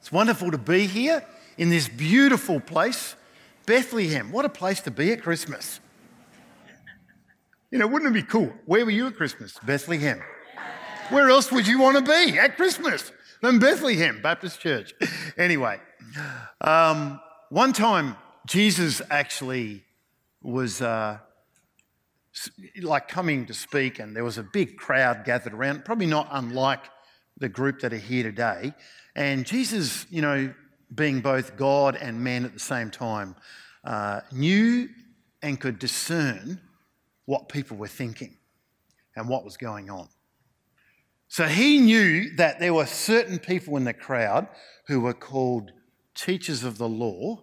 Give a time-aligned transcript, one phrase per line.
[0.00, 1.24] It's wonderful to be here
[1.58, 3.16] in this beautiful place,
[3.66, 4.32] Bethlehem.
[4.32, 5.78] What a place to be at Christmas.
[7.70, 8.50] You know, wouldn't it be cool?
[8.64, 9.58] Where were you at Christmas?
[9.62, 10.22] Bethlehem.
[11.10, 14.94] Where else would you want to be at Christmas than Bethlehem Baptist Church?
[15.36, 15.80] Anyway,
[16.60, 19.84] um, one time Jesus actually
[20.42, 21.18] was uh,
[22.82, 26.80] like coming to speak, and there was a big crowd gathered around, probably not unlike
[27.40, 28.72] the group that are here today.
[29.16, 30.54] And Jesus, you know,
[30.94, 33.34] being both God and man at the same time,
[33.84, 34.88] uh, knew
[35.42, 36.60] and could discern
[37.24, 38.36] what people were thinking
[39.16, 40.08] and what was going on.
[41.28, 44.48] So he knew that there were certain people in the crowd
[44.86, 45.72] who were called
[46.14, 47.42] teachers of the law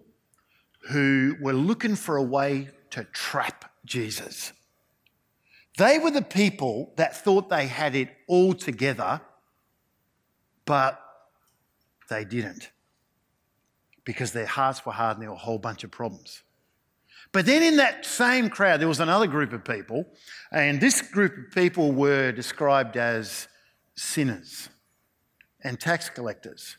[0.90, 4.52] who were looking for a way to trap Jesus.
[5.76, 9.20] They were the people that thought they had it all together,
[10.68, 11.02] but
[12.10, 12.70] they didn't
[14.04, 16.42] because their hearts were hard and there were a whole bunch of problems.
[17.32, 20.04] But then in that same crowd, there was another group of people,
[20.52, 23.48] and this group of people were described as
[23.96, 24.68] sinners
[25.64, 26.76] and tax collectors.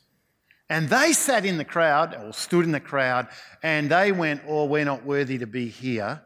[0.70, 3.28] And they sat in the crowd, or stood in the crowd,
[3.64, 6.22] and they went, Oh, we're not worthy to be here.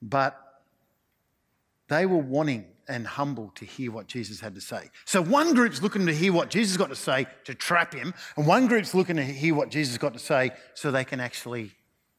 [0.00, 0.40] But
[1.88, 4.90] they were wanting and humble to hear what Jesus had to say.
[5.04, 8.46] So one group's looking to hear what Jesus got to say to trap him, and
[8.46, 11.72] one group's looking to hear what Jesus got to say so they can actually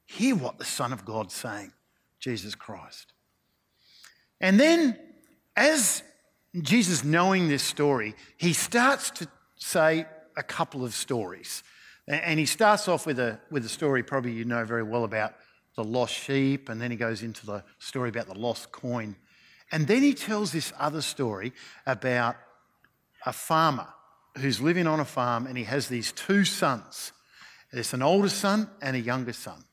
[0.06, 1.72] hear what the Son of God's saying,
[2.20, 3.14] Jesus Christ.
[4.42, 4.98] And then,
[5.56, 6.04] as
[6.62, 10.06] Jesus knowing this story, he starts to say
[10.38, 11.64] a couple of stories.
[12.08, 15.34] And he starts off with a, with a story probably you know very well about
[15.76, 19.16] the lost sheep, and then he goes into the story about the lost coin.
[19.72, 21.54] And then he tells this other story
[21.86, 22.36] about
[23.26, 23.88] a farmer
[24.38, 27.12] who's living on a farm and he has these two sons.
[27.72, 29.64] There's an older son and a younger son.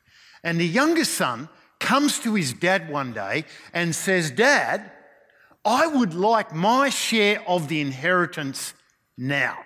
[0.42, 4.90] And the younger son comes to his dad one day and says, Dad,
[5.64, 8.74] I would like my share of the inheritance
[9.16, 9.58] now.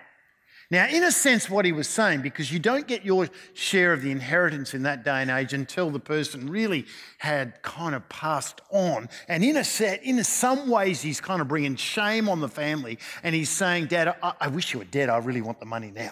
[0.69, 4.01] Now, in a sense, what he was saying, because you don't get your share of
[4.01, 6.85] the inheritance in that day and age until the person really
[7.19, 9.07] had kind of passed on.
[9.29, 12.99] And in a set, in some ways, he's kind of bringing shame on the family.
[13.23, 15.09] And he's saying, Dad, I, I wish you were dead.
[15.09, 16.11] I really want the money now.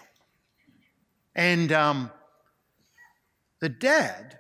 [1.36, 2.10] And um,
[3.60, 4.40] the dad,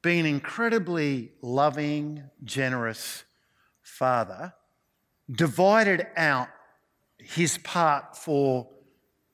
[0.00, 3.24] being an incredibly loving, generous
[3.82, 4.54] father,
[5.28, 6.48] divided out
[7.18, 8.68] his part for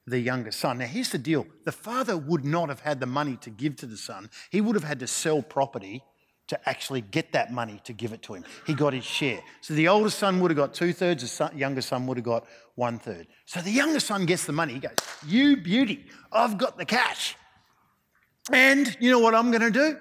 [0.07, 0.79] the younger son.
[0.79, 3.87] Now, here's the deal the father would not have had the money to give to
[3.87, 6.03] the son, he would have had to sell property
[6.47, 8.45] to actually get that money to give it to him.
[8.67, 9.41] He got his share.
[9.63, 12.25] So the older son would have got two thirds, the son, younger son would have
[12.25, 13.29] got one third.
[13.47, 14.75] So the younger son gets the money.
[14.75, 17.37] He goes, You beauty, I've got the cash.
[18.53, 19.97] And you know what I'm going to do?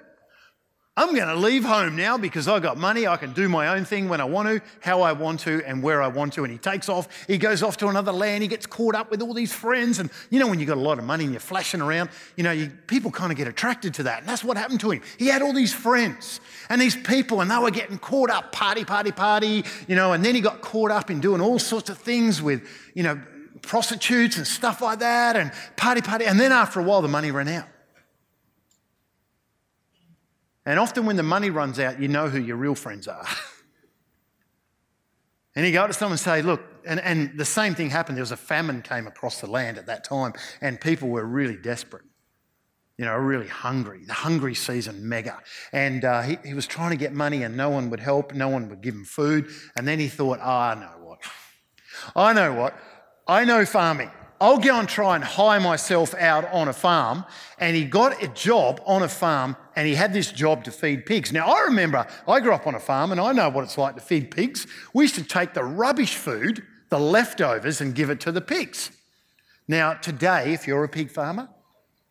[0.96, 3.04] I'm going to leave home now because I got money.
[3.04, 5.82] I can do my own thing when I want to, how I want to, and
[5.82, 6.44] where I want to.
[6.44, 7.08] And he takes off.
[7.26, 8.42] He goes off to another land.
[8.42, 9.98] He gets caught up with all these friends.
[9.98, 12.44] And you know, when you've got a lot of money and you're flashing around, you
[12.44, 14.20] know, you, people kind of get attracted to that.
[14.20, 15.02] And that's what happened to him.
[15.18, 16.38] He had all these friends
[16.68, 20.12] and these people, and they were getting caught up party, party, party, you know.
[20.12, 23.20] And then he got caught up in doing all sorts of things with, you know,
[23.62, 26.26] prostitutes and stuff like that, and party, party.
[26.26, 27.66] And then after a while, the money ran out.
[30.66, 33.26] And often when the money runs out, you know who your real friends are.
[35.54, 38.16] and you go to someone and say, look, and, and the same thing happened.
[38.16, 41.56] There was a famine came across the land at that time, and people were really
[41.56, 42.04] desperate.
[42.96, 45.40] You know, really hungry, the hungry season mega.
[45.72, 48.48] And uh, he, he was trying to get money, and no one would help, no
[48.48, 49.48] one would give him food.
[49.76, 51.18] And then he thought, oh, I know what.
[52.14, 52.78] I know what.
[53.26, 54.10] I know farming.
[54.40, 57.24] I'll go and try and hire myself out on a farm.
[57.58, 61.06] And he got a job on a farm and he had this job to feed
[61.06, 61.32] pigs.
[61.32, 63.94] Now, I remember I grew up on a farm and I know what it's like
[63.94, 64.66] to feed pigs.
[64.92, 68.90] We used to take the rubbish food, the leftovers, and give it to the pigs.
[69.66, 71.48] Now, today, if you're a pig farmer,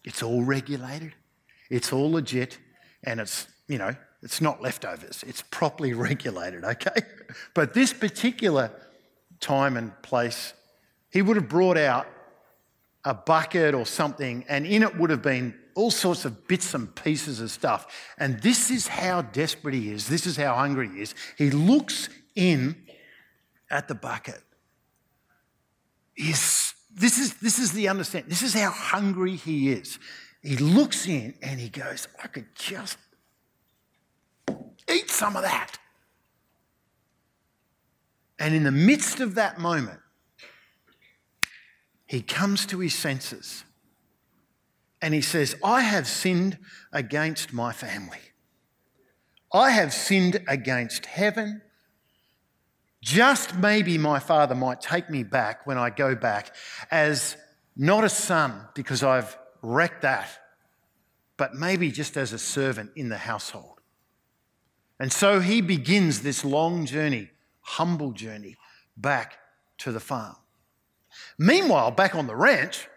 [0.04, 1.14] it's all regulated,
[1.70, 2.58] it's all legit,
[3.04, 7.04] and it's, you know, it's not leftovers, it's properly regulated, okay?
[7.54, 8.72] But this particular
[9.40, 10.54] time and place,
[11.14, 12.08] he would have brought out
[13.06, 16.94] a bucket or something, and in it would have been all sorts of bits and
[16.96, 18.12] pieces of stuff.
[18.18, 20.08] And this is how desperate he is.
[20.08, 21.14] This is how hungry he is.
[21.38, 22.76] He looks in
[23.70, 24.42] at the bucket.
[26.16, 28.30] He's, this, is, this is the understanding.
[28.30, 30.00] This is how hungry he is.
[30.42, 32.98] He looks in and he goes, I could just
[34.92, 35.78] eat some of that.
[38.40, 40.00] And in the midst of that moment,
[42.06, 43.64] he comes to his senses
[45.02, 46.58] and he says, I have sinned
[46.92, 48.20] against my family.
[49.54, 51.62] I have sinned against heaven.
[53.02, 56.56] Just maybe my father might take me back when I go back
[56.90, 57.36] as
[57.76, 60.30] not a son because I've wrecked that,
[61.38, 63.82] but maybe just as a servant in the household.
[65.00, 67.30] And so he begins this long journey,
[67.62, 68.56] humble journey,
[68.96, 69.38] back
[69.80, 70.38] to the farm.
[71.38, 72.88] Meanwhile, back on the ranch,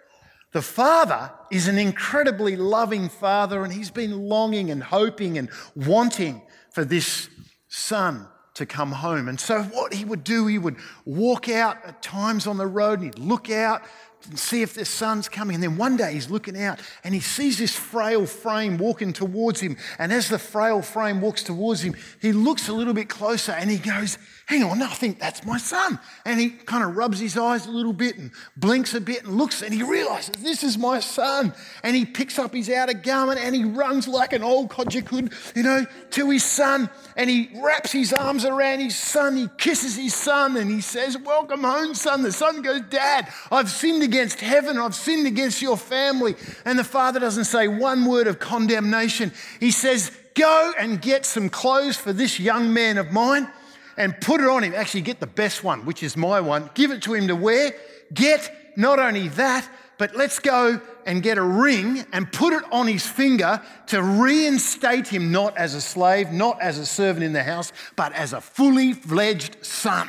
[0.53, 6.43] the father is an incredibly loving father, and he's been longing and hoping and wanting
[6.71, 7.29] for this
[7.69, 9.29] son to come home.
[9.29, 13.01] And so, what he would do, he would walk out at times on the road
[13.01, 13.83] and he'd look out
[14.29, 15.57] and see if the son's coming.
[15.57, 19.61] And then one day he's looking out and he sees this frail frame walking towards
[19.61, 19.77] him.
[19.99, 23.71] And as the frail frame walks towards him, he looks a little bit closer and
[23.71, 25.99] he goes, Hang on, I think that's my son.
[26.25, 29.37] And he kind of rubs his eyes a little bit and blinks a bit and
[29.37, 31.53] looks and he realizes this is my son.
[31.83, 35.33] And he picks up his outer garment and he runs like an old codger could,
[35.57, 36.89] you know, to his son.
[37.17, 39.37] And he wraps his arms around his son.
[39.37, 42.23] He kisses his son and he says, Welcome home, son.
[42.23, 44.79] The son goes, Dad, I've sinned against heaven.
[44.79, 46.37] I've sinned against your family.
[46.65, 49.33] And the father doesn't say one word of condemnation.
[49.59, 53.51] He says, Go and get some clothes for this young man of mine
[53.97, 54.75] and put it on him.
[54.75, 56.71] Actually, get the best one, which is my one.
[56.75, 57.75] Give it to him to wear.
[58.13, 62.87] Get not only that, but let's go and get a ring and put it on
[62.87, 67.43] his finger to reinstate him not as a slave, not as a servant in the
[67.43, 70.09] house, but as a fully fledged son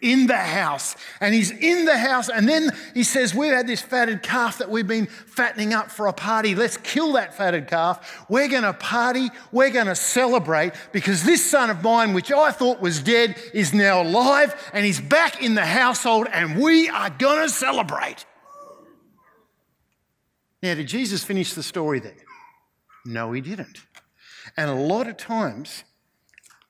[0.00, 0.96] in the house.
[1.20, 2.28] And he's in the house.
[2.28, 6.06] And then he says, We've had this fatted calf that we've been fattening up for
[6.06, 6.54] a party.
[6.54, 8.24] Let's kill that fatted calf.
[8.28, 9.28] We're going to party.
[9.52, 13.72] We're going to celebrate because this son of mine, which I thought was dead, is
[13.72, 18.24] now alive and he's back in the household and we are going to celebrate.
[20.62, 22.12] Now, did Jesus finish the story there?
[23.06, 23.78] No, he didn't.
[24.56, 25.84] And a lot of times,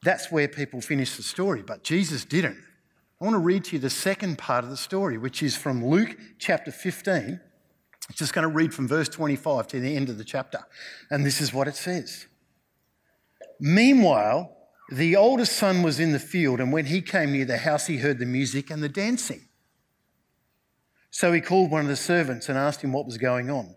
[0.03, 2.59] that's where people finish the story, but Jesus didn't.
[3.21, 5.85] I want to read to you the second part of the story, which is from
[5.85, 7.39] Luke chapter 15.
[7.39, 10.61] I'm just going to read from verse 25 to the end of the chapter.
[11.11, 12.27] And this is what it says
[13.61, 14.57] Meanwhile,
[14.91, 17.99] the oldest son was in the field, and when he came near the house, he
[17.99, 19.43] heard the music and the dancing.
[21.11, 23.77] So he called one of the servants and asked him what was going on.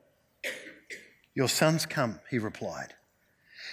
[1.36, 2.94] Your son's come, he replied.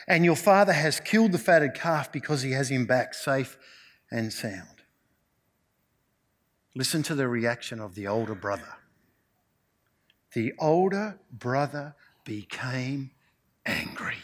[0.08, 3.56] And your father has killed the fatted calf because he has him back safe
[4.11, 4.80] and sound.
[6.75, 8.75] Listen to the reaction of the older brother.
[10.32, 11.94] The older brother
[12.25, 13.11] became
[13.67, 14.19] angry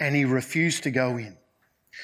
[0.00, 1.36] and he refused to go in.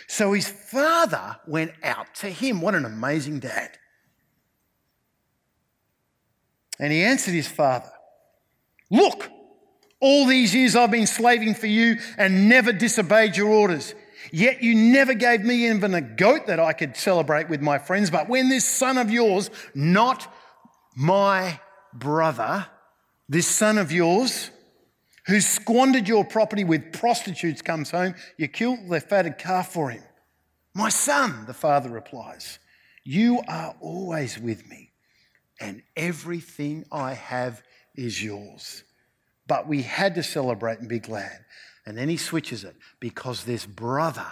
[0.08, 2.61] So his father went out to him.
[2.61, 3.79] What an amazing dad.
[6.79, 7.91] And he answered his father,
[8.91, 9.31] Look,
[10.00, 13.94] all these years I've been slaving for you and never disobeyed your orders.
[14.32, 18.11] Yet you never gave me even a goat that I could celebrate with my friends.
[18.11, 20.32] But when this son of yours, not
[20.97, 21.61] my
[21.93, 22.67] brother,
[23.29, 24.50] this son of yours,
[25.26, 30.03] who squandered your property with prostitutes, comes home, you kill the fatted calf for him.
[30.75, 32.59] My son, the father replies,
[33.05, 34.93] you are always with me,
[35.61, 37.62] and everything I have
[37.94, 38.82] is yours.
[39.46, 41.44] But we had to celebrate and be glad.
[41.86, 44.26] And then he switches it because this brother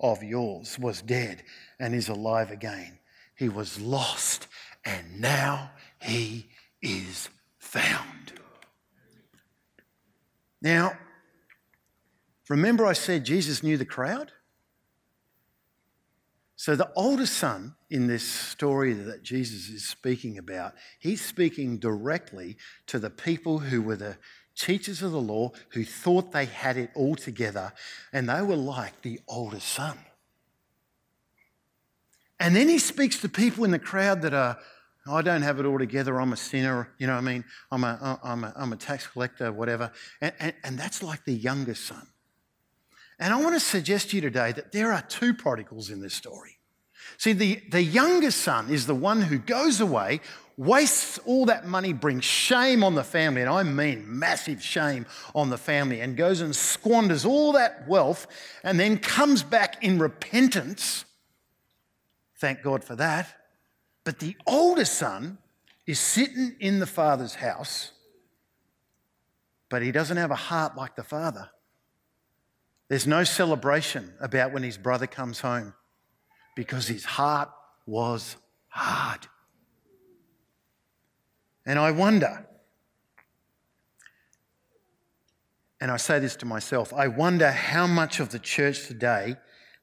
[0.00, 1.42] of yours was dead
[1.78, 2.98] and is alive again.
[3.36, 4.48] He was lost
[4.84, 5.70] and now
[6.00, 6.48] he
[6.82, 8.32] is found.
[10.60, 10.98] Now,
[12.48, 14.32] remember I said Jesus knew the crowd?
[16.56, 22.56] So, the oldest son in this story that Jesus is speaking about, he's speaking directly
[22.86, 24.16] to the people who were the
[24.56, 27.72] teachers of the law who thought they had it all together,
[28.12, 29.98] and they were like the oldest son.
[32.38, 34.58] And then he speaks to people in the crowd that are,
[35.06, 37.44] I don't have it all together, I'm a sinner, you know what I mean?
[37.70, 39.92] I'm a, I'm a, I'm a tax collector, whatever.
[40.20, 42.06] And, and, and that's like the youngest son.
[43.18, 46.14] And I want to suggest to you today that there are two prodigals in this
[46.14, 46.58] story.
[47.18, 50.20] See, the, the youngest son is the one who goes away,
[50.56, 55.50] wastes all that money, brings shame on the family, and I mean massive shame on
[55.50, 58.26] the family, and goes and squanders all that wealth
[58.62, 61.04] and then comes back in repentance.
[62.38, 63.34] Thank God for that.
[64.04, 65.38] But the older son
[65.86, 67.92] is sitting in the father's house,
[69.68, 71.50] but he doesn't have a heart like the father.
[72.88, 75.72] There's no celebration about when his brother comes home
[76.54, 77.48] because his heart
[77.86, 78.36] was
[78.68, 79.26] hard.
[81.64, 82.46] And I wonder
[85.82, 89.34] and I say this to myself, I wonder how much of the church today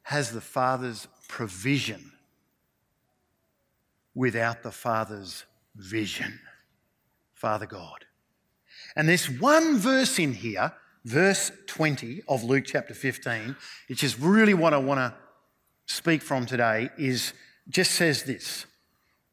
[0.04, 2.14] has the Father's provision
[4.16, 5.44] without the Father's
[5.76, 6.40] vision.
[7.34, 8.06] Father God.
[8.96, 10.72] And this one verse in here,
[11.04, 13.58] verse 20 of Luke chapter 15,
[13.90, 15.14] which is really what I want to
[15.86, 17.34] speak from today, is
[17.68, 18.66] just says this.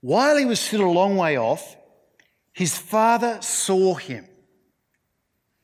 [0.00, 1.76] While he was still a long way off,
[2.56, 4.26] his father saw him.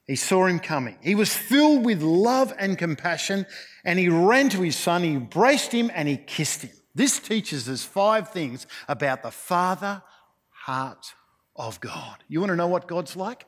[0.07, 0.99] He saw him coming.
[1.01, 3.47] He was filled with love and compassion,
[3.83, 6.77] and he ran to his son, he embraced him, and he kissed him.
[6.95, 10.03] This teaches us five things about the father
[10.51, 11.15] heart
[11.57, 12.19] of God.
[12.29, 13.47] You want to know what God's like?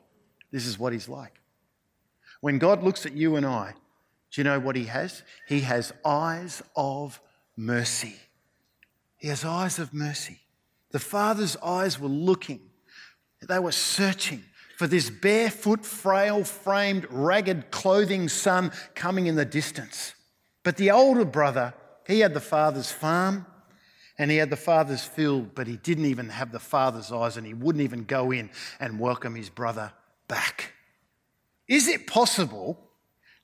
[0.51, 1.39] This is what He's like.
[2.41, 3.75] When God looks at you and I,
[4.31, 5.21] do you know what He has?
[5.47, 7.21] He has eyes of
[7.55, 8.15] mercy.
[9.17, 10.39] He has eyes of mercy.
[10.89, 12.59] The Father's eyes were looking,
[13.41, 14.43] they were searching
[14.77, 20.15] for this barefoot, frail framed, ragged clothing son coming in the distance.
[20.63, 21.73] But the older brother,
[22.07, 23.45] he had the Father's farm
[24.17, 27.45] and he had the father's field, but he didn't even have the father's eyes, and
[27.45, 28.49] he wouldn't even go in
[28.79, 29.91] and welcome his brother
[30.27, 30.71] back.
[31.67, 32.79] Is it possible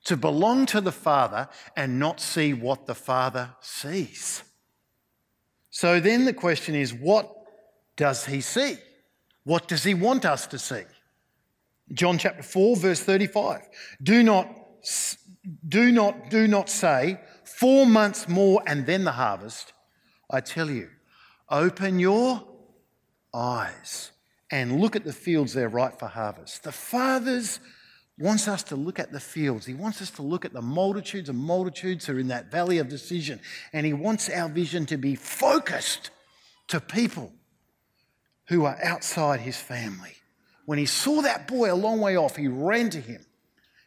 [0.04, 4.42] to belong to the Father and not see what the Father sees?
[5.70, 7.30] So then the question is what
[7.96, 8.76] does he see?
[9.44, 10.82] What does he want us to see?
[11.92, 13.68] John chapter 4, verse 35.
[14.02, 14.48] Do not,
[15.68, 19.72] do not, do not say, four months more and then the harvest.
[20.30, 20.88] I tell you,
[21.50, 22.42] open your
[23.34, 24.12] eyes
[24.50, 26.62] and look at the fields, they're ripe for harvest.
[26.62, 27.60] The Father's
[28.18, 29.66] wants us to look at the fields.
[29.66, 32.78] He wants us to look at the multitudes and multitudes who are in that valley
[32.78, 33.40] of decision.
[33.72, 36.10] And He wants our vision to be focused
[36.68, 37.32] to people
[38.48, 40.16] who are outside His family.
[40.66, 43.24] When He saw that boy a long way off, He ran to him.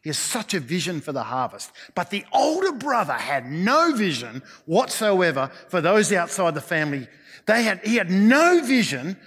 [0.05, 1.71] He has such a vision for the harvest.
[1.95, 7.07] But the older brother had no vision whatsoever for those outside the family.
[7.47, 9.17] They had, he had no vision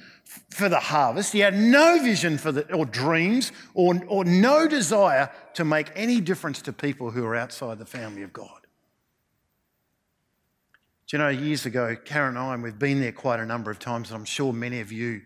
[0.51, 1.33] for the harvest.
[1.33, 6.21] He had no vision for the, or dreams or, or no desire to make any
[6.21, 8.58] difference to people who are outside the family of God.
[11.09, 13.71] Do you know, years ago, Karen and I, and we've been there quite a number
[13.71, 15.23] of times, and I'm sure many of you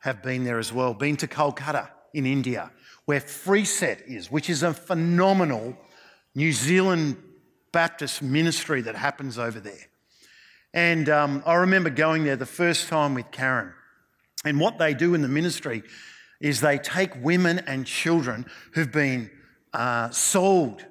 [0.00, 2.70] have been there as well, been to Kolkata in India
[3.10, 5.76] where Freeset is, which is a phenomenal
[6.36, 7.16] New Zealand
[7.72, 9.88] Baptist ministry that happens over there.
[10.72, 13.72] And um, I remember going there the first time with Karen.
[14.44, 15.82] And what they do in the ministry
[16.40, 19.28] is they take women and children who've been
[19.72, 20.86] uh, sold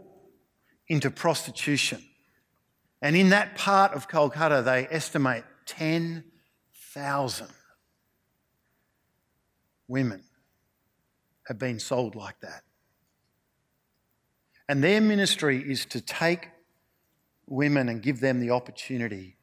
[0.89, 2.03] into prostitution.
[3.01, 7.47] And in that part of Kolkata, they estimate 10,000
[9.87, 10.23] women
[11.47, 12.63] have been sold like that.
[14.67, 16.49] And their ministry is to take
[17.47, 19.37] women and give them the opportunity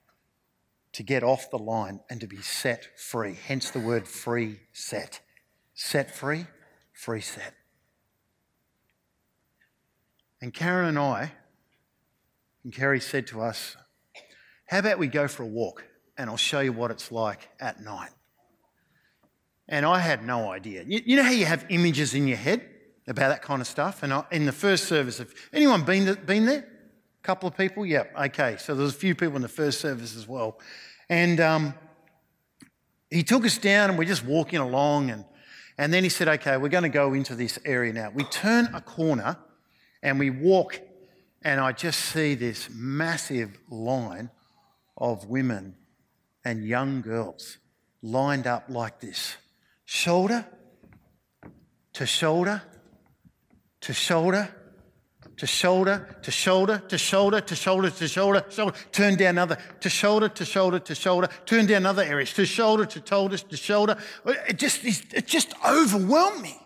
[0.92, 3.36] to get off the line and to be set free.
[3.46, 5.20] Hence the word free set.
[5.74, 6.46] Set free,
[6.92, 7.54] free set.
[10.40, 11.32] And Karen and I,
[12.66, 13.76] and Kerry said to us,
[14.66, 15.84] How about we go for a walk
[16.18, 18.10] and I'll show you what it's like at night?
[19.68, 20.82] And I had no idea.
[20.84, 22.68] You, you know how you have images in your head
[23.06, 24.02] about that kind of stuff?
[24.02, 26.66] And I, in the first service, have anyone been, been there?
[27.20, 27.86] A couple of people?
[27.86, 28.56] Yeah, okay.
[28.58, 30.58] So there's a few people in the first service as well.
[31.08, 31.72] And um,
[33.10, 35.10] he took us down and we're just walking along.
[35.10, 35.24] And,
[35.78, 38.10] and then he said, okay, we're going to go into this area now.
[38.12, 39.36] We turn a corner
[40.02, 40.80] and we walk,
[41.46, 44.30] and I just see this massive line
[44.96, 45.76] of women
[46.44, 47.58] and young girls
[48.02, 49.36] lined up like this.
[49.84, 50.44] Shoulder
[51.92, 52.62] to shoulder
[53.80, 54.48] to shoulder
[55.36, 59.56] to shoulder to shoulder to shoulder to shoulder to shoulder, shoulder, turn down another.
[59.82, 63.56] To shoulder to shoulder to shoulder, turn down other areas to shoulder to shoulder to
[63.56, 63.96] shoulder.
[64.48, 66.58] It just it just overwhelmed me.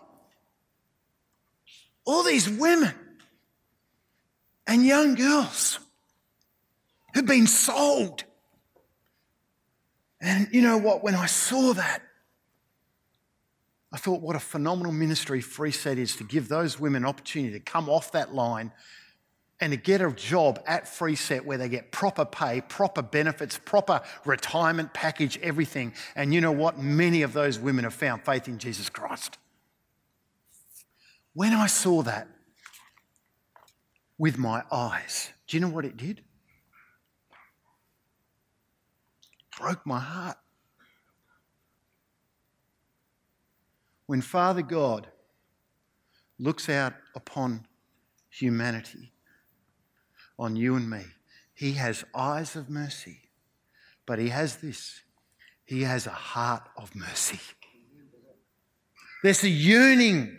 [2.03, 2.95] All these women
[4.71, 5.79] and young girls
[7.13, 8.23] who've been sold.
[10.21, 11.03] And you know what?
[11.03, 12.01] When I saw that,
[13.91, 17.59] I thought, what a phenomenal ministry Freeset is to give those women an opportunity to
[17.59, 18.71] come off that line
[19.59, 24.01] and to get a job at Freeset where they get proper pay, proper benefits, proper
[24.23, 25.93] retirement package, everything.
[26.15, 26.79] And you know what?
[26.79, 29.37] Many of those women have found faith in Jesus Christ.
[31.33, 32.29] When I saw that
[34.21, 36.21] with my eyes, do you know what it did?
[39.57, 40.37] Broke my heart.
[44.11, 45.07] when Father God
[46.37, 47.65] looks out upon
[48.29, 49.13] humanity,
[50.37, 51.05] on you and me.
[51.53, 53.21] He has eyes of mercy,
[54.05, 55.03] but he has this
[55.63, 57.39] he has a heart of mercy.
[59.23, 60.37] There's a yearning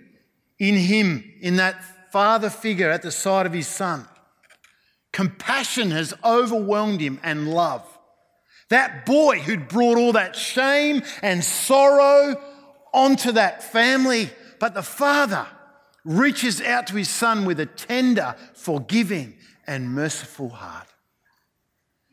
[0.59, 1.83] in him, in that
[2.13, 4.07] father figure at the side of his son.
[5.13, 7.87] Compassion has overwhelmed him and love.
[8.69, 12.41] That boy who'd brought all that shame and sorrow
[12.95, 15.47] onto that family, but the father
[16.05, 19.35] reaches out to his son with a tender, forgiving,
[19.67, 20.89] and merciful heart.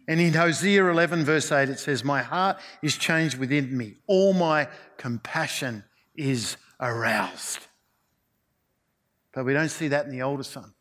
[0.08, 4.34] And in Hosea 11, verse 8, it says, My heart is changed within me, all
[4.34, 5.84] my compassion
[6.15, 7.68] is aroused.
[9.39, 10.74] But we don't see that in the older son.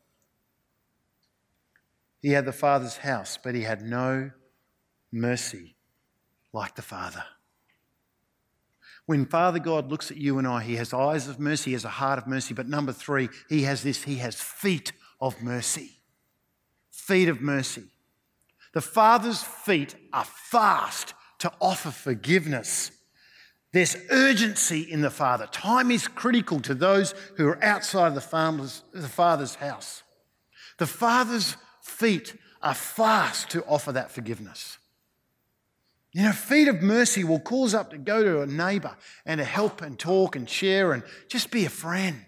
[2.21, 4.31] He had the father's house, but he had no
[5.13, 5.77] mercy
[6.51, 7.23] like the father.
[9.05, 11.85] When Father God looks at you and I, he has eyes of mercy, he has
[11.85, 12.53] a heart of mercy.
[12.53, 16.01] But number three, he has this, he has feet of mercy.
[16.91, 17.85] Feet of mercy.
[18.73, 22.91] The Father's feet are fast to offer forgiveness.
[23.71, 25.47] There's urgency in the Father.
[25.47, 30.03] Time is critical to those who are outside the Father's, the father's house.
[30.77, 34.77] The Father's feet are fast to offer that forgiveness.
[36.11, 38.95] You know, feet of mercy will cause up to go to a neighbor
[39.25, 42.25] and to help and talk and share and just be a friend.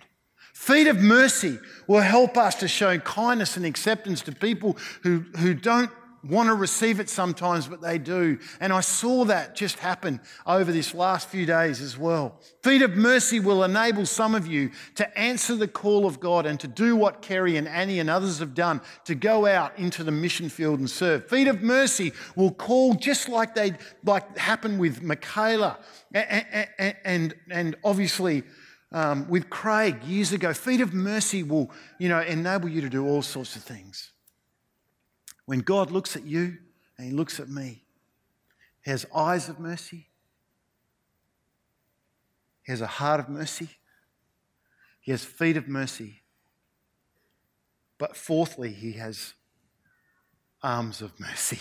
[0.54, 1.58] Feet of mercy
[1.88, 5.90] will help us to show kindness and acceptance to people who, who don't
[6.24, 8.38] want to receive it sometimes, but they do.
[8.60, 12.40] And I saw that just happen over this last few days as well.
[12.64, 16.60] Feet of mercy will enable some of you to answer the call of God and
[16.60, 20.12] to do what Kerry and Annie and others have done to go out into the
[20.12, 21.28] mission field and serve.
[21.28, 23.74] Feet of mercy will call just like they
[24.04, 25.80] like happened with Michaela
[26.14, 28.44] and, and, and obviously
[28.92, 30.54] um, with Craig years ago.
[30.54, 34.11] Feet of mercy will, you know, enable you to do all sorts of things.
[35.52, 36.60] When God looks at you
[36.98, 37.84] and He looks at me,
[38.86, 40.08] He has eyes of mercy,
[42.64, 43.68] He has a heart of mercy,
[45.02, 46.22] He has feet of mercy.
[47.98, 49.34] But fourthly, He has
[50.64, 51.60] arms of mercy.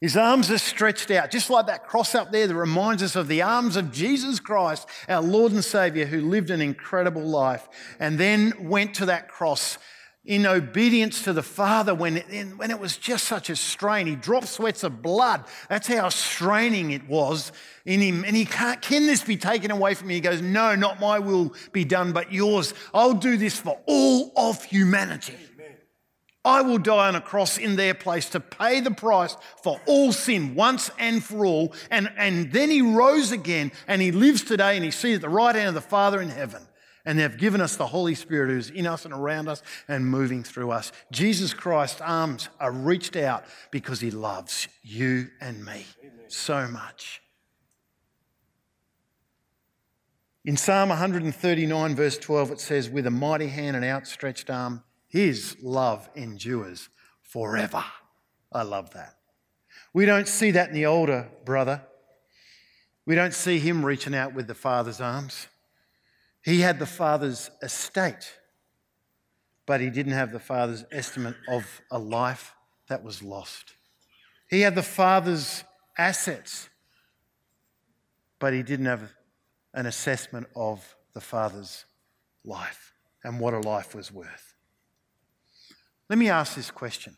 [0.00, 3.28] His arms are stretched out, just like that cross up there that reminds us of
[3.28, 8.16] the arms of Jesus Christ, our Lord and Savior, who lived an incredible life and
[8.16, 9.76] then went to that cross
[10.24, 14.06] in obedience to the Father when it, when it was just such a strain.
[14.06, 15.44] He dropped sweats of blood.
[15.68, 17.52] That's how straining it was
[17.86, 18.24] in him.
[18.24, 20.14] And he can't, can this be taken away from me?
[20.14, 22.74] He goes, No, not my will be done, but yours.
[22.92, 25.36] I'll do this for all of humanity.
[26.42, 30.10] I will die on a cross in their place to pay the price for all
[30.10, 31.74] sin once and for all.
[31.90, 35.28] And, and then he rose again and he lives today and he's seated at the
[35.28, 36.66] right hand of the Father in heaven
[37.04, 40.42] and they've given us the Holy Spirit who's in us and around us and moving
[40.42, 40.92] through us.
[41.10, 46.24] Jesus Christ's arms are reached out because he loves you and me Amen.
[46.28, 47.22] so much.
[50.44, 55.56] In Psalm 139, verse 12, it says, With a mighty hand and outstretched arm, his
[55.62, 56.88] love endures
[57.22, 57.84] forever.
[58.52, 59.16] I love that.
[59.92, 61.82] We don't see that in the older brother.
[63.04, 65.48] We don't see him reaching out with the father's arms.
[66.42, 68.38] He had the Father's estate,
[69.66, 72.54] but he didn't have the Father's estimate of a life
[72.88, 73.74] that was lost.
[74.48, 75.64] He had the Father's
[75.96, 76.68] assets,
[78.38, 79.12] but he didn't have
[79.74, 81.84] an assessment of the Father's
[82.44, 84.54] life and what a life was worth.
[86.08, 87.16] Let me ask this question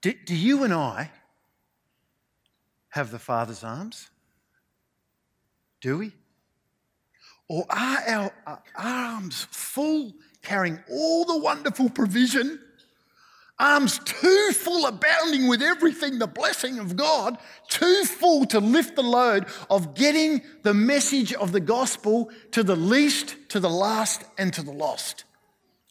[0.00, 1.10] Do, do you and I
[2.90, 4.10] have the Father's arms?
[5.80, 6.12] Do we?
[7.48, 12.60] Or are our arms full, carrying all the wonderful provision?
[13.58, 19.02] Arms too full, abounding with everything, the blessing of God, too full to lift the
[19.02, 24.52] load of getting the message of the gospel to the least, to the last, and
[24.54, 25.24] to the lost.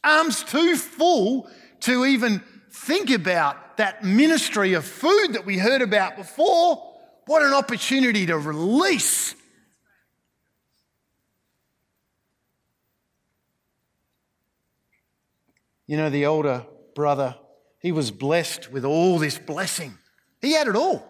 [0.04, 1.50] Arms too full
[1.82, 6.92] to even think about that ministry of food that we heard about before.
[7.28, 9.36] What an opportunity to release
[15.92, 17.36] You know, the older brother,
[17.80, 19.98] he was blessed with all this blessing.
[20.40, 21.06] He had it all.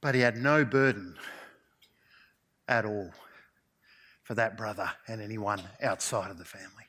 [0.00, 1.16] But he had no burden
[2.68, 3.10] at all
[4.22, 6.84] for that brother and anyone outside of the family.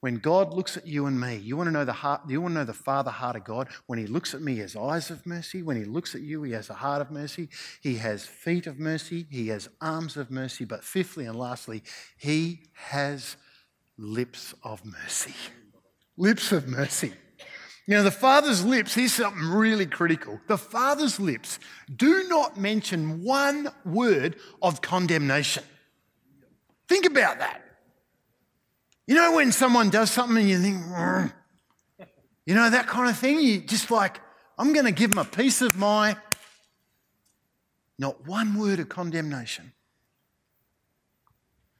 [0.00, 2.54] When God looks at you and me, you want to know the heart, you want
[2.54, 3.68] to know the Father heart of God?
[3.84, 5.62] When He looks at me, He has eyes of mercy.
[5.62, 7.50] When He looks at you, He has a heart of mercy.
[7.82, 9.26] He has feet of mercy.
[9.28, 10.64] He has arms of mercy.
[10.64, 11.82] But fifthly and lastly,
[12.16, 13.36] He has
[13.98, 15.34] lips of mercy.
[16.16, 17.12] Lips of mercy.
[17.86, 20.40] You know, the Father's lips, here's something really critical.
[20.46, 21.58] The Father's lips
[21.94, 25.64] do not mention one word of condemnation.
[26.86, 27.62] Think about that.
[29.06, 31.32] You know, when someone does something and you think, mm,
[32.44, 34.20] you know, that kind of thing, you just like,
[34.58, 36.16] I'm going to give them a piece of my.
[37.98, 39.72] Not one word of condemnation.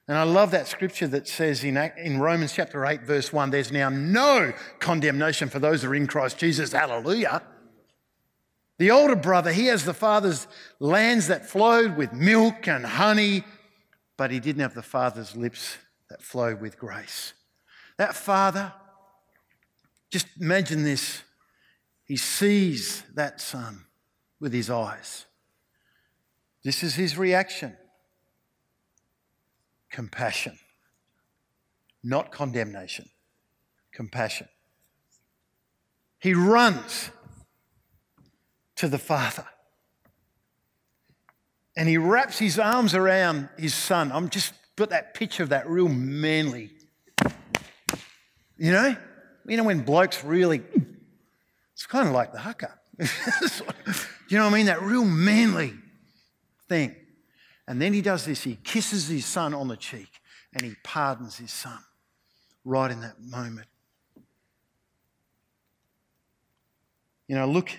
[0.09, 3.71] And I love that scripture that says in, in Romans chapter 8, verse 1, there's
[3.71, 6.73] now no condemnation for those who are in Christ Jesus.
[6.73, 7.43] Hallelujah.
[8.79, 10.47] The older brother, he has the father's
[10.81, 13.45] lands that flowed with milk and honey,
[14.17, 15.77] but he didn't have the father's lips
[16.09, 17.35] that flowed with grace.
[17.99, 18.73] That father,
[20.11, 21.23] just imagine this.
[22.05, 23.85] He sees that son
[24.41, 25.27] with his eyes.
[26.65, 27.77] This is his reaction
[29.91, 30.59] compassion,
[32.03, 33.09] not condemnation,
[33.93, 34.49] compassion.
[36.19, 37.11] He runs
[38.77, 39.47] to the father
[41.77, 44.11] and he wraps his arms around his son.
[44.11, 46.71] I'm just got that picture of that real manly.
[48.57, 48.97] You know?
[49.47, 50.63] You know when blokes really,
[51.73, 52.75] it's kind of like the haka.
[54.29, 54.67] you know what I mean?
[54.67, 55.73] That real manly
[56.69, 56.97] thing.
[57.69, 60.09] And then he does this he kisses his son on the cheek
[60.55, 61.79] and he pardons his son
[62.65, 63.69] right in that moment.
[67.29, 67.71] You know, look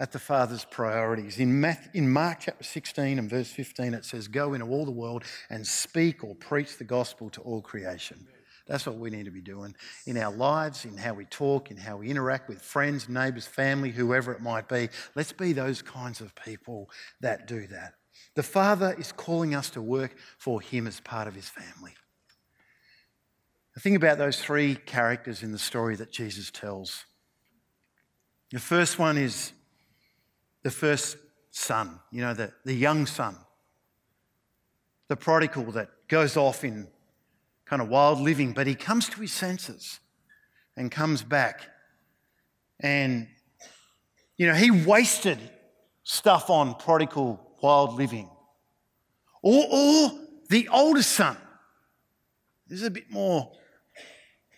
[0.00, 1.38] at the Father's priorities.
[1.38, 4.90] In, Matthew, in Mark chapter 16 and verse 15, it says, Go into all the
[4.90, 8.26] world and speak or preach the gospel to all creation.
[8.66, 9.76] That's what we need to be doing
[10.06, 13.90] in our lives, in how we talk, in how we interact with friends, neighbours, family,
[13.90, 14.88] whoever it might be.
[15.14, 16.88] Let's be those kinds of people
[17.20, 17.92] that do that.
[18.34, 21.92] The Father is calling us to work for Him as part of His family.
[23.74, 27.04] The thing about those three characters in the story that Jesus tells.
[28.50, 29.52] The first one is
[30.62, 31.16] the first
[31.50, 33.36] son, you know, the, the young son,
[35.08, 36.86] the prodigal that goes off in
[37.64, 39.98] kind of wild living, but he comes to his senses
[40.76, 41.62] and comes back.
[42.80, 43.28] And,
[44.36, 45.38] you know, he wasted
[46.04, 48.28] stuff on prodigal wild living.
[49.42, 50.10] Or, or
[50.48, 51.36] the oldest son.
[52.68, 53.52] This is a bit more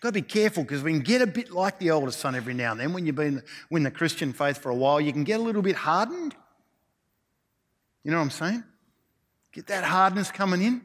[0.01, 2.55] Got to be careful because we can get a bit like the oldest son every
[2.55, 2.93] now and then.
[2.93, 5.63] When you've been in the Christian faith for a while, you can get a little
[5.63, 6.35] bit hardened.
[8.05, 8.65] You know what I'm saying?
[9.53, 10.83] Get that hardness coming in.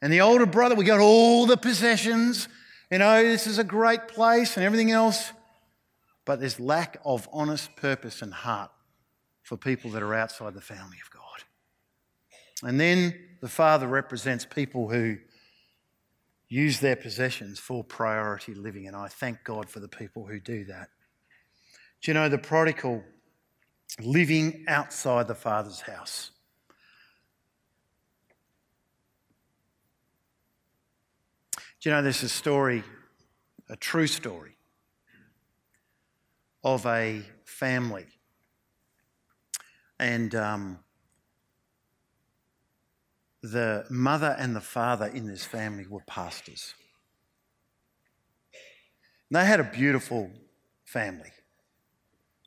[0.00, 2.48] And the older brother, we got all the possessions.
[2.90, 5.32] You know, this is a great place and everything else.
[6.24, 8.70] But there's lack of honest purpose and heart
[9.52, 11.44] for people that are outside the family of God.
[12.66, 15.18] And then the father represents people who
[16.48, 18.86] use their possessions for priority living.
[18.86, 20.88] And I thank God for the people who do that.
[22.00, 23.04] Do you know the prodigal
[24.00, 26.30] living outside the Father's house?
[31.78, 32.84] Do you know there's a story,
[33.68, 34.56] a true story,
[36.64, 38.06] of a family.
[40.02, 40.78] And um,
[43.40, 46.74] the mother and the father in this family were pastors.
[49.30, 50.28] And they had a beautiful
[50.84, 51.30] family.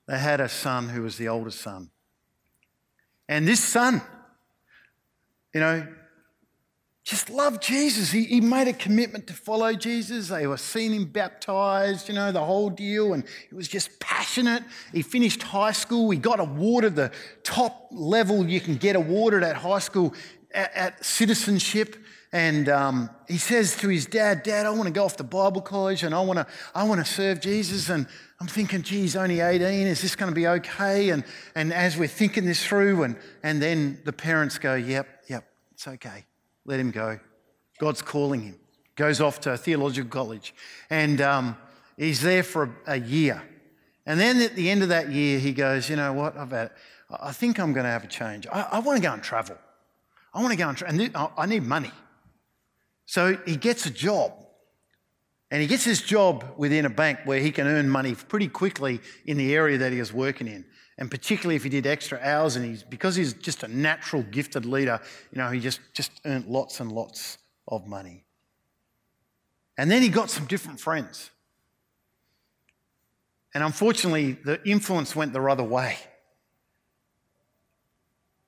[0.05, 1.91] They had a son who was the oldest son.
[3.29, 4.01] And this son,
[5.53, 5.87] you know,
[7.05, 8.11] just loved Jesus.
[8.11, 10.29] He, he made a commitment to follow Jesus.
[10.29, 13.13] They were seeing him baptized, you know, the whole deal.
[13.13, 14.63] And it was just passionate.
[14.91, 16.09] He finished high school.
[16.09, 17.11] He got awarded the
[17.43, 20.15] top level you can get awarded at high school
[20.51, 21.95] at, at citizenship.
[22.33, 25.61] And um, he says to his dad, Dad, I want to go off to Bible
[25.61, 27.87] college and I want to, I want to serve Jesus.
[27.89, 28.07] And
[28.39, 31.11] I'm thinking, geez, only 18, is this going to be okay?
[31.11, 35.47] And, and as we're thinking this through, and, and then the parents go, Yep, yep,
[35.71, 36.25] it's okay.
[36.65, 37.19] Let him go.
[37.79, 38.59] God's calling him.
[38.95, 40.53] Goes off to theological college.
[40.89, 41.57] And um,
[41.97, 43.41] he's there for a, a, year.
[44.05, 46.37] And then at the end of that year, he goes, You know what?
[46.37, 46.71] I've had,
[47.09, 48.47] I think I'm going to have a change.
[48.47, 49.57] I, I want to go and travel.
[50.33, 51.91] I want to go and, and I need money.
[53.05, 54.33] So he gets a job.
[55.51, 58.99] And he gets his job within a bank where he can earn money pretty quickly
[59.25, 60.65] in the area that he is working in.
[60.97, 64.65] And particularly if he did extra hours and he's because he's just a natural gifted
[64.65, 68.23] leader, you know, he just, just earned lots and lots of money.
[69.77, 71.31] And then he got some different friends.
[73.53, 75.97] And unfortunately, the influence went the other way.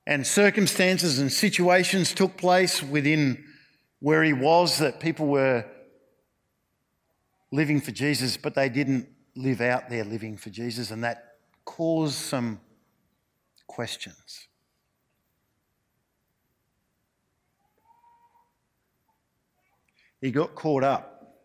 [0.06, 3.44] And circumstances and situations took place within
[4.00, 5.66] where he was that people were
[7.50, 11.27] living for Jesus, but they didn't live out their living for Jesus, and that
[11.68, 12.58] caused some
[13.66, 14.48] questions.
[20.22, 21.36] He got caught up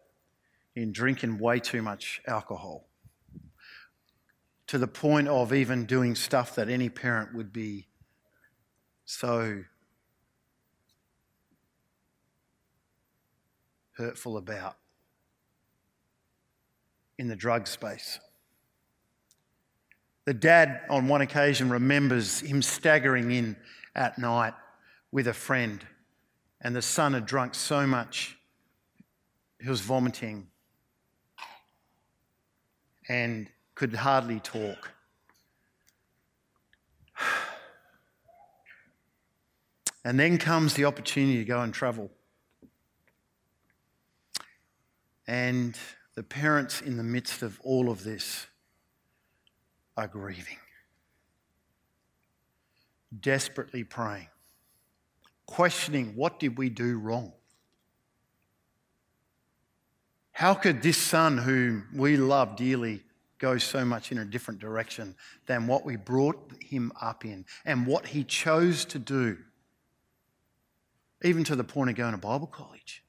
[0.78, 2.88] in drinking way too much alcohol
[4.68, 7.90] to the point of even doing stuff that any parent would be
[9.04, 9.66] so
[13.98, 14.78] hurtful about
[17.20, 18.22] in the drug space.
[20.26, 23.58] The dad, on one occasion, remembers him staggering in
[23.96, 24.54] at night
[25.12, 25.86] with a friend,
[26.62, 28.38] and the son had drunk so much
[29.62, 30.48] he was vomiting
[33.08, 34.92] and could hardly talk.
[40.06, 42.12] And then comes the opportunity to go and travel.
[45.26, 45.78] And
[46.16, 48.48] the parents, in the midst of all of this,
[49.96, 50.58] are grieving,
[53.20, 54.28] desperately praying,
[55.46, 57.34] questioning what did we do wrong?
[60.32, 63.04] How could this son, whom we love dearly,
[63.38, 67.86] go so much in a different direction than what we brought him up in and
[67.86, 69.38] what he chose to do,
[71.24, 73.04] even to the point of going to Bible college?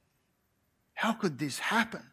[0.93, 2.03] How could this happen?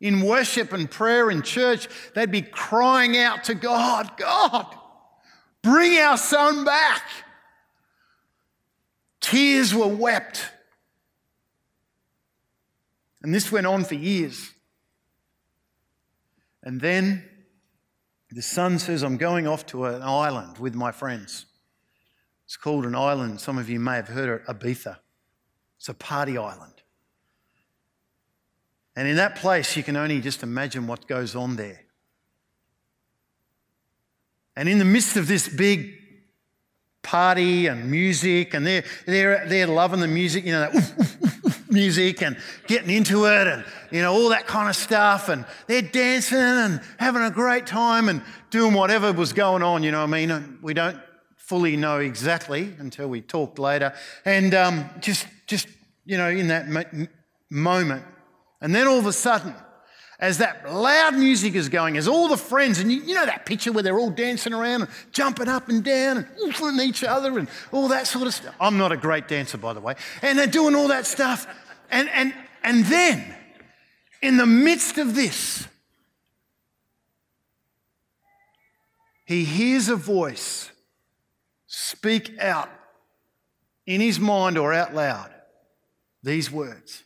[0.00, 4.74] In worship and prayer in church, they'd be crying out to God, God,
[5.62, 7.02] bring our son back.
[9.20, 10.50] Tears were wept.
[13.22, 14.52] And this went on for years.
[16.62, 17.24] And then
[18.30, 21.46] the son says, I'm going off to an island with my friends.
[22.46, 24.96] It's called an island, some of you may have heard of Ibiza.
[25.76, 26.79] It's a party island.
[28.96, 31.80] And in that place, you can only just imagine what goes on there.
[34.56, 35.94] And in the midst of this big
[37.02, 41.46] party and music, and they're, they're, they're loving the music, you know, that oof, oof,
[41.46, 45.28] oof, music and getting into it and, you know, all that kind of stuff.
[45.28, 49.92] And they're dancing and having a great time and doing whatever was going on, you
[49.92, 50.58] know I mean?
[50.60, 50.98] We don't
[51.36, 53.94] fully know exactly until we talk later.
[54.24, 55.68] And um, just, just,
[56.04, 57.08] you know, in that
[57.48, 58.04] moment,
[58.60, 59.54] and then all of a sudden,
[60.18, 63.46] as that loud music is going, as all the friends, and you, you, know that
[63.46, 67.38] picture where they're all dancing around and jumping up and down and oofing each other
[67.38, 68.54] and all that sort of stuff.
[68.60, 69.94] I'm not a great dancer, by the way.
[70.20, 71.46] And they're doing all that stuff.
[71.90, 73.34] And, and, and then,
[74.20, 75.66] in the midst of this,
[79.24, 80.70] he hears a voice
[81.66, 82.68] speak out
[83.86, 85.30] in his mind or out loud
[86.22, 87.04] these words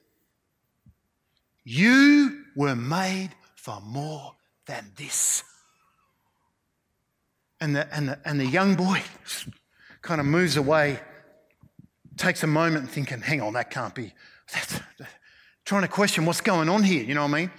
[1.65, 4.35] you were made for more
[4.67, 5.43] than this.
[7.61, 9.03] And the, and the, and the young boy
[10.03, 11.01] kind of moves away,
[12.17, 14.13] takes a moment thinking, hang on, that can't be.
[14.53, 14.81] That's,
[15.65, 17.51] trying to question what's going on here, you know what I mean?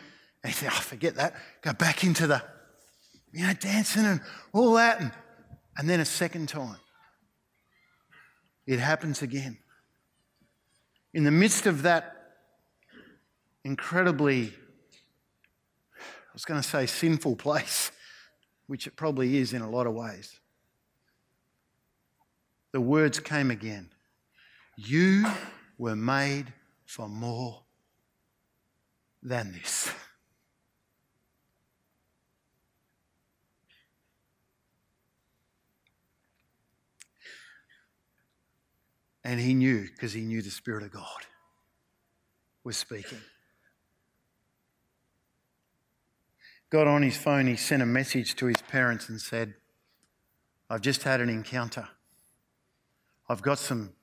[0.44, 1.34] And he said, oh, forget that.
[1.62, 2.42] Go back into the,
[3.34, 4.22] you know, dancing and
[4.54, 5.02] all that.
[5.02, 5.12] And,
[5.78, 6.78] and then a second time,
[8.68, 9.58] it happens again.
[11.14, 12.15] In the midst of that
[13.66, 14.54] incredibly,
[15.98, 17.92] I was going to say sinful place,
[18.68, 20.40] which it probably is in a lot of ways.
[22.72, 23.90] The words came again
[24.78, 25.26] You
[25.78, 26.54] were made
[26.86, 27.64] for more
[29.24, 29.92] than this.
[39.24, 41.26] And he knew because he knew the Spirit of God
[42.64, 43.22] was speaking.
[46.70, 49.54] Got on his phone, he sent a message to his parents and said,
[50.70, 51.88] I've just had an encounter.
[53.30, 53.94] I've got some,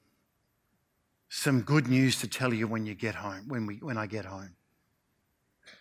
[1.29, 4.25] some good news to tell you when you get home, when, we, when I get
[4.25, 4.55] home.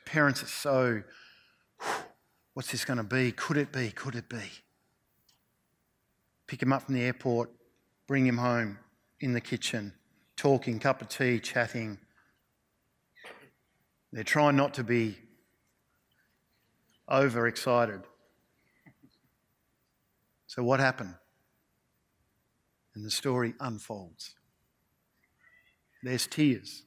[0.06, 1.04] Parents are so,
[2.54, 3.32] what's this going to be?
[3.32, 3.92] Could it be?
[3.92, 4.44] Could it be?
[6.48, 7.52] Pick him up from the airport,
[8.08, 8.78] bring him home
[9.20, 9.94] in the kitchen,
[10.36, 11.98] talking, cup of tea, chatting.
[14.12, 15.18] They're trying not to be
[17.10, 18.02] overexcited.
[20.48, 21.16] So, what happened?
[22.94, 24.36] And the story unfolds.
[26.04, 26.84] There's tears.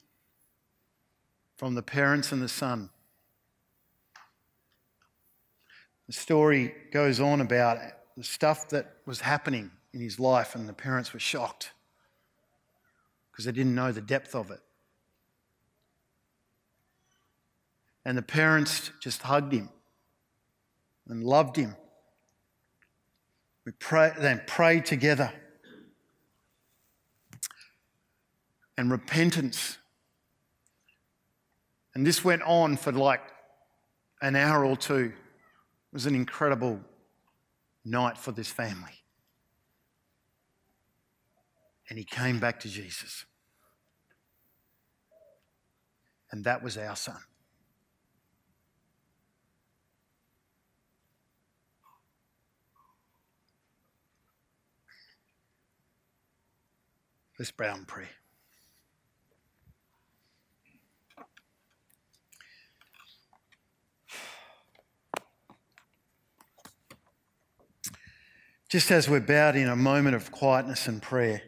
[1.57, 2.91] from the parents and the son.
[6.09, 7.79] The story goes on about
[8.17, 11.71] the stuff that was happening in his life, and the parents were shocked
[13.31, 14.61] because they didn't know the depth of it.
[18.05, 19.71] And the parents just hugged him
[21.09, 21.77] and loved him.
[23.65, 25.33] We pray, then prayed together.
[28.77, 29.79] And repentance.
[31.95, 33.23] And this went on for like
[34.21, 35.13] an hour or two.
[35.13, 36.81] It was an incredible
[37.85, 39.05] night for this family.
[41.89, 43.27] And he came back to Jesus.
[46.31, 47.21] And that was our son.
[57.39, 58.07] Let's bow and pray.
[68.69, 71.43] Just as we're bowed in a moment of quietness and prayer,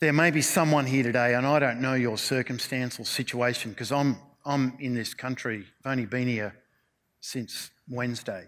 [0.00, 3.92] there may be someone here today, and I don't know your circumstance or situation because
[3.92, 6.54] I'm, I'm in this country, I've only been here
[7.20, 8.46] since Wednesday.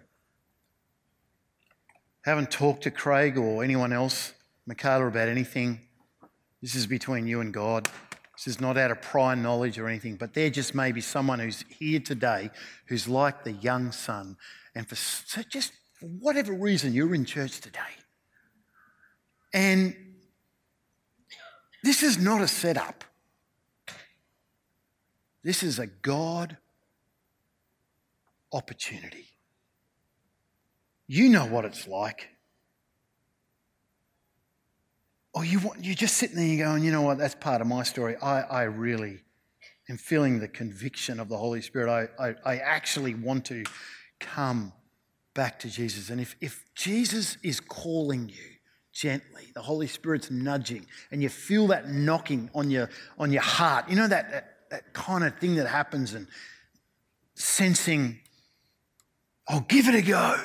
[2.26, 4.32] Haven't talked to Craig or anyone else,
[4.66, 5.78] Michaela, about anything.
[6.60, 7.88] This is between you and God.
[8.36, 11.38] This is not out of prior knowledge or anything, but there just may be someone
[11.38, 12.50] who's here today
[12.86, 14.36] who's like the young son,
[14.74, 17.78] and for so just for whatever reason you're in church today.
[19.54, 19.94] And
[21.84, 23.04] this is not a setup.
[25.44, 26.56] This is a God
[28.52, 29.35] opportunity.
[31.06, 32.28] You know what it's like.
[35.32, 37.60] Or you want, you're just sitting there and you're going, you know what, that's part
[37.60, 38.16] of my story.
[38.16, 39.20] I, I really
[39.88, 41.90] am feeling the conviction of the Holy Spirit.
[42.18, 43.64] I, I, I actually want to
[44.18, 44.72] come
[45.34, 46.08] back to Jesus.
[46.10, 48.56] And if, if Jesus is calling you
[48.92, 52.88] gently, the Holy Spirit's nudging, and you feel that knocking on your,
[53.18, 56.26] on your heart, you know that, that, that kind of thing that happens and
[57.34, 58.20] sensing,
[59.46, 60.42] I'll oh, give it a go.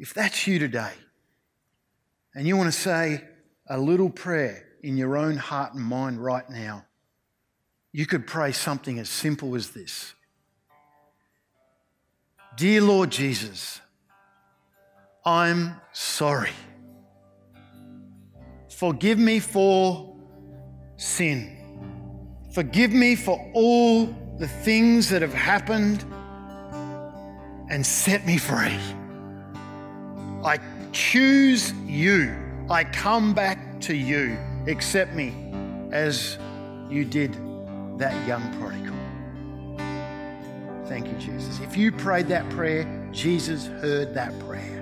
[0.00, 0.92] If that's you today,
[2.34, 3.22] and you want to say
[3.68, 6.86] a little prayer in your own heart and mind right now,
[7.92, 10.14] you could pray something as simple as this
[12.56, 13.82] Dear Lord Jesus,
[15.22, 16.52] I'm sorry.
[18.70, 20.16] Forgive me for
[20.96, 21.58] sin.
[22.54, 24.06] Forgive me for all
[24.38, 26.06] the things that have happened
[27.68, 28.78] and set me free.
[30.44, 30.58] I
[30.92, 32.34] choose you.
[32.70, 34.38] I come back to you.
[34.66, 35.34] Accept me
[35.92, 36.38] as
[36.88, 37.36] you did
[37.98, 38.96] that young prodigal.
[40.86, 41.60] Thank you, Jesus.
[41.60, 44.78] If you prayed that prayer, Jesus heard that prayer.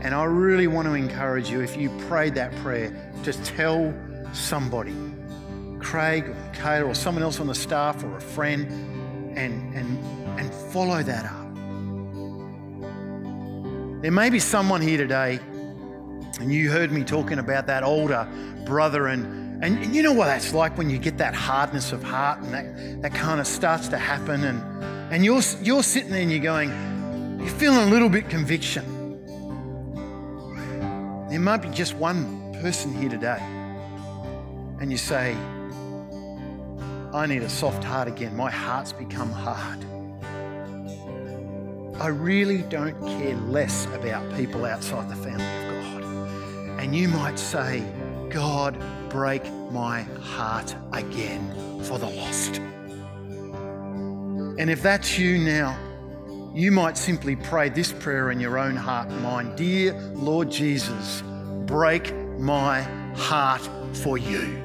[0.00, 3.92] And I really want to encourage you, if you prayed that prayer, just tell
[4.32, 4.94] somebody,
[5.80, 8.66] Craig or Kayla or someone else on the staff or a friend,
[9.36, 9.98] and, and,
[10.38, 11.43] and follow that up.
[14.04, 15.40] There may be someone here today,
[16.38, 18.28] and you heard me talking about that older
[18.66, 22.42] brother, and, and, you know what that's like when you get that hardness of heart
[22.42, 24.60] and that, that kind of starts to happen, and,
[25.10, 26.68] and you're, you're sitting there and you're going,
[27.40, 28.84] you're feeling a little bit conviction.
[31.30, 33.40] There might be just one person here today,
[34.82, 35.34] and you say,
[37.14, 38.36] I need a soft heart again.
[38.36, 39.82] My heart's become hard.
[42.00, 46.80] I really don't care less about people outside the family of God.
[46.80, 47.84] And you might say,
[48.30, 48.76] God,
[49.08, 51.54] break my heart again
[51.84, 52.56] for the lost.
[54.58, 55.78] And if that's you now,
[56.52, 61.22] you might simply pray this prayer in your own heart and mind Dear Lord Jesus,
[61.66, 62.82] break my
[63.16, 64.62] heart for you.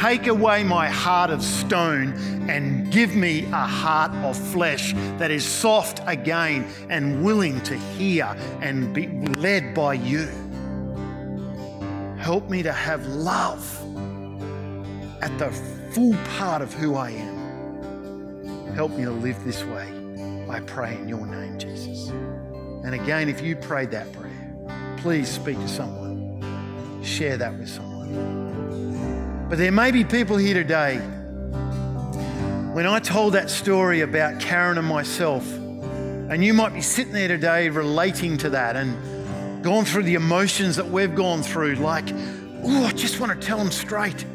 [0.00, 2.12] Take away my heart of stone
[2.50, 8.36] and give me a heart of flesh that is soft again and willing to hear
[8.60, 10.28] and be led by you.
[12.18, 13.64] Help me to have love
[15.22, 15.50] at the
[15.92, 18.74] full part of who I am.
[18.74, 19.90] Help me to live this way.
[20.50, 22.10] I pray in your name, Jesus.
[22.84, 24.54] And again, if you prayed that prayer,
[24.98, 27.02] please speak to someone.
[27.02, 29.15] Share that with someone.
[29.48, 30.96] But there may be people here today.
[32.72, 37.28] When I told that story about Karen and myself, and you might be sitting there
[37.28, 42.08] today relating to that, and going through the emotions that we've gone through, like,
[42.64, 44.26] oh, I just want to tell them straight.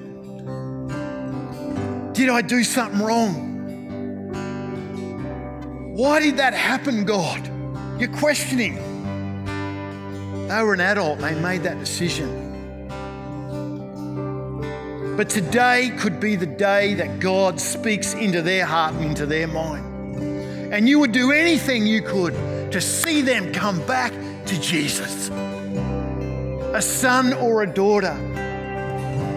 [2.14, 3.50] Did I do something wrong?
[5.94, 7.46] Why did that happen, God?
[8.00, 8.76] You're questioning.
[10.48, 12.51] They were an adult, they made that decision.
[15.22, 19.48] But today could be the day that God speaks into their heart and into their
[19.48, 20.74] mind.
[20.74, 22.34] And you would do anything you could
[22.72, 24.12] to see them come back
[24.48, 25.30] to Jesus.
[25.30, 28.18] A son or a daughter,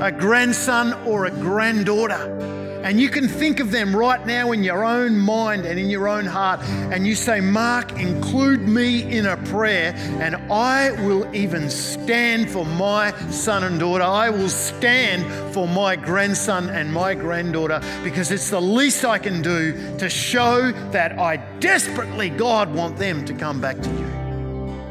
[0.00, 2.53] a grandson or a granddaughter
[2.84, 6.06] and you can think of them right now in your own mind and in your
[6.06, 6.60] own heart.
[6.92, 12.66] And you say, Mark, include me in a prayer, and I will even stand for
[12.66, 14.04] my son and daughter.
[14.04, 15.24] I will stand
[15.54, 20.70] for my grandson and my granddaughter because it's the least I can do to show
[20.90, 24.06] that I desperately, God, want them to come back to you.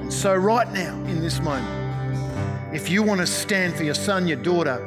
[0.02, 4.26] And so, right now, in this moment, if you want to stand for your son,
[4.26, 4.84] your daughter,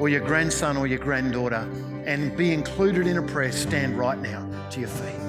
[0.00, 1.68] or your grandson or your granddaughter,
[2.06, 5.20] and be included in a prayer, stand right now to your feet.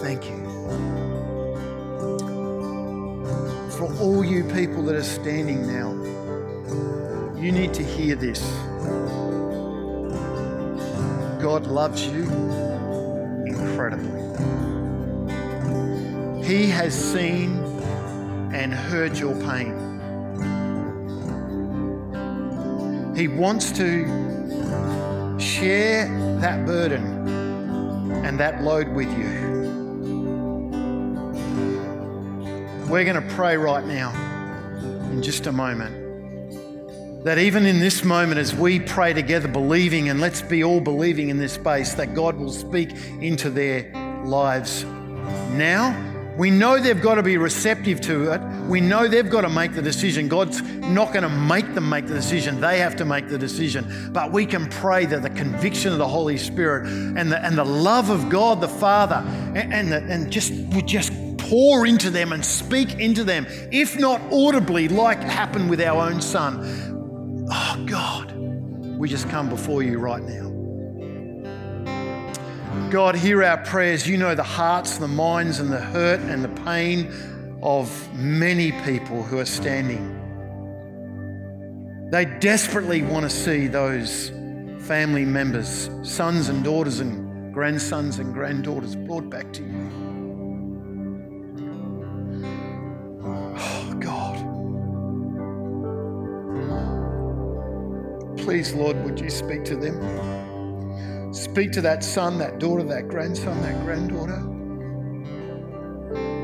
[0.00, 0.36] Thank you.
[3.76, 5.92] For all you people that are standing now,
[7.36, 8.40] you need to hear this.
[11.42, 12.24] God loves you
[13.46, 14.16] incredibly.
[16.44, 17.65] He has seen
[18.56, 19.74] and heard your pain.
[23.14, 26.08] He wants to share
[26.40, 27.04] that burden
[28.24, 29.28] and that load with you.
[32.90, 34.10] We're going to pray right now,
[35.10, 40.18] in just a moment, that even in this moment, as we pray together, believing, and
[40.18, 43.92] let's be all believing in this space, that God will speak into their
[44.24, 44.84] lives
[45.52, 48.40] now we know they've got to be receptive to it.
[48.68, 50.28] We know they've got to make the decision.
[50.28, 52.60] God's not going to make them make the decision.
[52.60, 54.10] They have to make the decision.
[54.12, 57.64] But we can pray that the conviction of the Holy Spirit and the, and the
[57.64, 59.24] love of God the Father
[59.54, 63.98] and, and, the, and just would just pour into them and speak into them, if
[63.98, 67.46] not audibly, like happened with our own son.
[67.50, 68.32] Oh, God,
[68.98, 70.45] we just come before you right now.
[72.90, 74.06] God, hear our prayers.
[74.06, 77.12] You know the hearts, the minds, and the hurt and the pain
[77.60, 80.12] of many people who are standing.
[82.10, 84.30] They desperately want to see those
[84.86, 89.90] family members, sons and daughters and grandsons and granddaughters brought back to you.
[93.58, 94.36] Oh, God.
[98.38, 100.45] Please, Lord, would you speak to them?
[101.36, 104.40] Speak to that son, that daughter, that grandson, that granddaughter.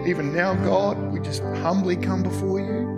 [0.06, 2.90] Even now, God, we just humbly come before you.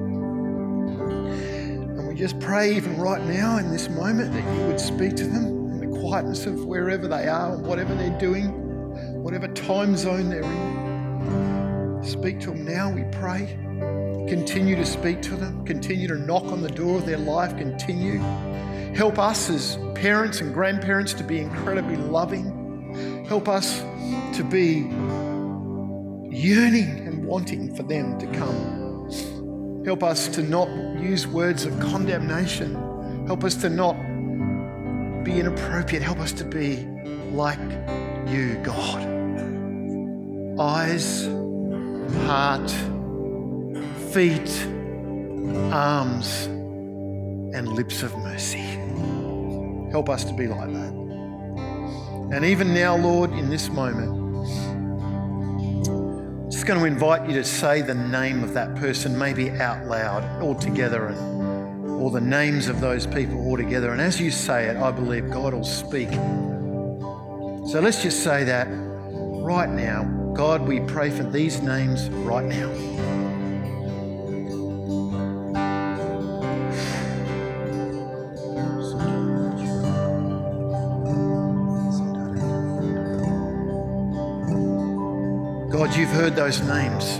[1.96, 5.24] And we just pray, even right now in this moment, that you would speak to
[5.24, 8.48] them in the quietness of wherever they are, whatever they're doing,
[9.22, 12.00] whatever time zone they're in.
[12.02, 13.56] Speak to them now, we pray.
[14.28, 15.64] Continue to speak to them.
[15.64, 17.56] Continue to knock on the door of their life.
[17.56, 18.18] Continue.
[18.94, 23.24] Help us as parents and grandparents to be incredibly loving.
[23.28, 23.80] Help us
[24.36, 24.86] to be
[26.30, 29.82] yearning and wanting for them to come.
[29.84, 30.68] Help us to not
[31.00, 32.74] use words of condemnation.
[33.26, 33.94] Help us to not
[35.24, 36.02] be inappropriate.
[36.02, 36.86] Help us to be
[37.32, 37.58] like
[38.28, 39.02] you, God.
[40.60, 41.26] Eyes,
[42.26, 42.70] heart,
[44.12, 44.66] feet,
[45.72, 46.48] arms,
[47.54, 48.80] and lips of mercy.
[49.90, 50.92] Help us to be like that.
[52.32, 54.10] And even now, Lord, in this moment,
[55.88, 59.86] I'm just going to invite you to say the name of that person, maybe out
[59.86, 63.92] loud, all together, and, or the names of those people all together.
[63.92, 66.10] And as you say it, I believe God will speak.
[67.70, 70.02] So let's just say that right now.
[70.34, 73.13] God, we pray for these names right now.
[86.04, 87.18] You've heard those names.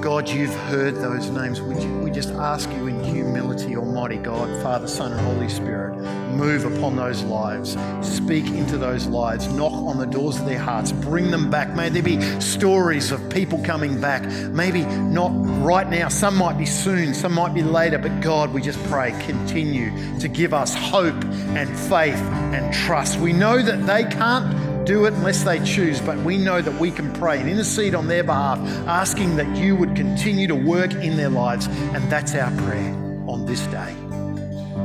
[0.00, 1.60] God, you've heard those names.
[1.60, 5.94] We, just ask you in humility, Almighty God, Father, Son, and Holy Spirit,
[6.30, 7.76] move upon those lives.
[8.00, 9.48] Speak into those lives.
[9.48, 10.92] Knock on the doors of their hearts.
[10.92, 11.74] Bring them back.
[11.74, 14.24] May there be stories of people coming back.
[14.50, 15.30] Maybe not
[15.62, 16.08] right now.
[16.08, 17.12] Some might be soon.
[17.12, 17.98] Some might be later.
[17.98, 19.90] But God, we just pray, continue
[20.20, 22.22] to give us hope and faith
[22.54, 23.18] and trust.
[23.18, 24.55] We know that they can't
[24.86, 28.06] do it unless they choose, but we know that we can pray and intercede on
[28.06, 31.66] their behalf, asking that you would continue to work in their lives.
[31.66, 32.94] And that's our prayer
[33.26, 33.92] on this day,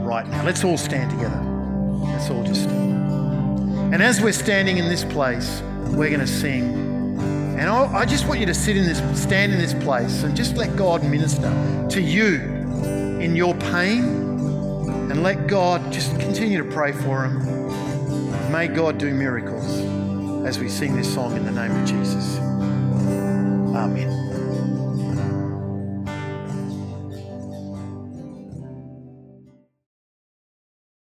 [0.03, 0.43] right now.
[0.43, 1.39] Let's all stand together.
[2.03, 3.93] Let's all just stand.
[3.93, 6.73] And as we're standing in this place, we're going to sing.
[7.59, 10.57] And I just want you to sit in this, stand in this place and just
[10.57, 11.51] let God minister
[11.91, 12.37] to you
[13.21, 14.03] in your pain
[15.11, 18.51] and let God just continue to pray for him.
[18.51, 19.90] May God do miracles
[20.45, 22.37] as we sing this song in the name of Jesus.
[23.75, 24.10] Amen.